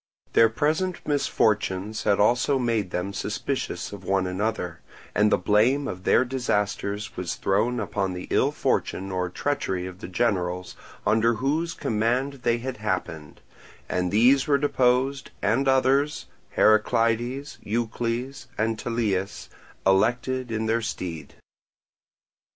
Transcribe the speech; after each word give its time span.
Their 0.33 0.49
present 0.49 0.95
misfortunes 1.07 2.05
had 2.05 2.19
also 2.19 2.57
made 2.57 2.89
them 2.89 3.13
suspicious 3.13 3.93
of 3.93 4.03
one 4.03 4.25
another; 4.25 4.79
and 5.13 5.31
the 5.31 5.37
blame 5.37 5.87
of 5.87 6.05
their 6.05 6.25
disasters 6.25 7.15
was 7.15 7.35
thrown 7.35 7.79
upon 7.79 8.13
the 8.13 8.25
ill 8.31 8.51
fortune 8.51 9.11
or 9.11 9.29
treachery 9.29 9.85
of 9.85 9.99
the 9.99 10.07
generals 10.07 10.75
under 11.05 11.35
whose 11.35 11.75
command 11.75 12.39
they 12.41 12.57
had 12.57 12.77
happened; 12.77 13.41
and 13.87 14.09
these 14.11 14.47
were 14.47 14.57
deposed 14.57 15.29
and 15.39 15.67
others, 15.67 16.25
Heraclides, 16.57 17.59
Eucles, 17.63 18.47
and 18.57 18.79
Tellias, 18.79 19.49
elected 19.85 20.49
in 20.51 20.65
their 20.65 20.81
stead. 20.81 21.35